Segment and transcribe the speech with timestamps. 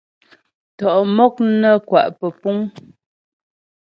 [0.77, 2.57] Tɔ'ɔ mɔk nə́ kwa' pə́púŋ.